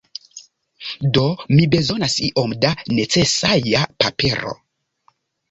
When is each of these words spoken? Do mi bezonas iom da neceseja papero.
Do 1.17 1.25
mi 1.57 1.67
bezonas 1.75 2.15
iom 2.29 2.57
da 2.65 2.73
neceseja 2.97 3.85
papero. 4.01 4.57